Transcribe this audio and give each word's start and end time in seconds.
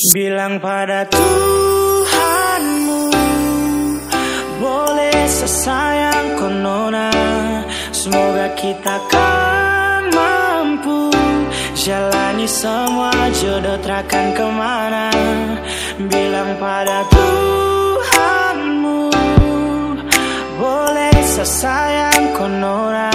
Bilang 0.00 0.64
pada 0.64 1.04
Tuhanmu 1.12 3.12
Boleh 4.56 5.28
sesayang 5.28 6.40
konona 6.40 7.12
Semoga 7.92 8.48
kita 8.56 8.96
kan 9.12 10.08
mampu 10.08 11.12
Jalani 11.76 12.48
semua 12.48 13.12
jodoh 13.44 13.76
terakan 13.84 14.32
ke 14.32 14.46
mana. 14.48 15.12
Bilang 16.00 16.56
pada 16.56 17.04
Tuhanmu 17.12 19.12
Boleh 20.56 21.16
sesayang 21.28 22.40
konona 22.40 23.12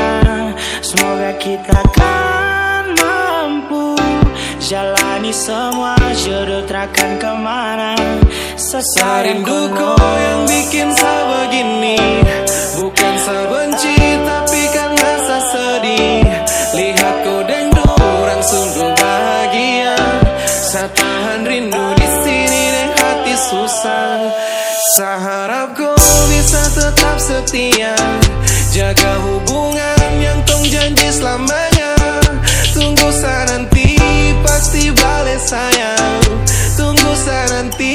Semoga 0.86 1.34
kita 1.42 1.82
kan 1.98 2.45
Jalani 4.66 5.30
semua 5.30 5.94
jodoh 6.26 6.66
terakan 6.66 7.22
ke 7.22 7.32
mana? 7.38 7.94
Sesayang 8.58 9.46
Rinduku 9.46 9.94
yang 10.02 10.42
bikin 10.50 10.90
saya 10.90 11.22
begini 11.30 12.02
Bukan 12.74 13.14
saya 13.22 13.46
benci 13.46 13.94
tapi 14.26 14.62
kan 14.74 14.92
rasa 14.98 15.38
sedih. 15.54 16.26
Lihat 16.82 17.16
kau 17.22 17.46
orang 17.94 18.42
sungguh 18.42 18.90
bahagia. 18.98 19.94
Saya 20.50 20.90
tahan 20.98 21.46
rindu 21.46 21.86
di 22.02 22.08
sini 22.26 22.64
dan 22.74 22.90
hati 22.98 23.36
susah. 23.38 24.18
Saya 24.98 25.18
harap 25.22 25.78
kau 25.78 25.94
bisa 26.34 26.62
tetap 26.74 27.18
setia. 27.22 27.94
Jaga 28.74 29.14
hubungan 29.30 29.85
sayang. 35.46 36.22
Tunggu 36.76 37.12
saya 37.14 37.46
nanti 37.54 37.94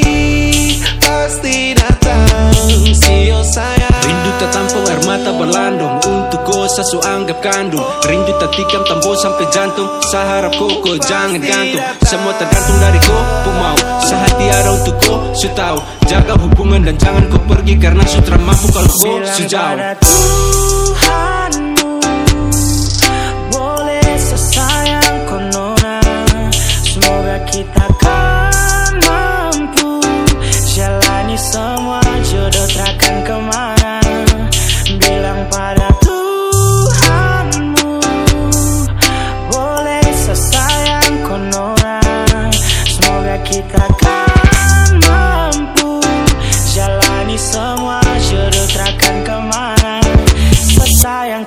pasti 1.02 1.74
datang. 1.74 2.54
Sio 2.94 3.42
sayang. 3.42 3.98
Rindu 4.06 4.30
tak 4.38 4.50
tampung 4.54 4.86
air 4.86 5.00
mata 5.04 5.30
berlandung. 5.34 5.94
Untuk 6.06 6.40
kau 6.46 6.64
sasu 6.70 7.02
anggap 7.02 7.42
kandung. 7.42 7.84
Rindu 8.06 8.32
tak 8.38 8.54
tikam 8.54 8.86
tambah 8.86 9.18
sampai 9.18 9.50
jantung. 9.50 9.90
Saya 10.08 10.40
harap 10.40 10.54
kau 10.54 10.70
kau 10.80 10.96
jangan 11.02 11.42
gantung. 11.42 11.84
Semua 12.06 12.32
tergantung 12.38 12.78
dari 12.78 13.00
kau 13.02 13.22
pun 13.44 13.54
mau. 13.58 13.78
Sehati 14.00 14.46
ada 14.46 14.70
untuk 14.78 14.96
kau 15.02 15.18
su 15.34 15.50
tahu. 15.52 15.78
Jaga 16.06 16.38
hubungan 16.38 16.82
dan 16.82 16.98
jangan 16.98 17.22
kau 17.30 17.38
pergi 17.46 17.78
Karena 17.78 18.02
sutra 18.02 18.34
mampu 18.34 18.66
kalau 18.74 18.90
kau 18.90 19.22
sejauh 19.30 19.78